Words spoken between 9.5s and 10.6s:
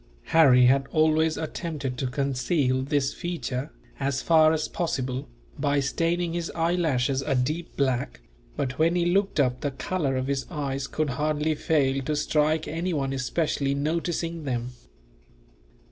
the colour of his